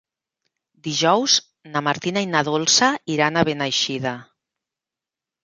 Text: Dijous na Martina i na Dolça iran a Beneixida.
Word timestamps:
Dijous 0.87 1.35
na 1.75 1.83
Martina 1.89 2.23
i 2.27 2.31
na 2.31 2.41
Dolça 2.49 2.89
iran 3.17 3.39
a 3.39 3.45
Beneixida. 3.51 4.17